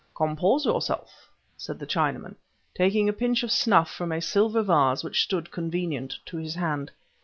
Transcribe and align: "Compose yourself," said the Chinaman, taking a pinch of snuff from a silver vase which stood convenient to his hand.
"Compose 0.15 0.65
yourself," 0.65 1.29
said 1.57 1.77
the 1.77 1.85
Chinaman, 1.85 2.33
taking 2.73 3.07
a 3.07 3.13
pinch 3.13 3.43
of 3.43 3.51
snuff 3.51 3.93
from 3.93 4.11
a 4.11 4.19
silver 4.19 4.63
vase 4.63 5.03
which 5.03 5.21
stood 5.21 5.51
convenient 5.51 6.17
to 6.25 6.37
his 6.37 6.55
hand. 6.55 6.89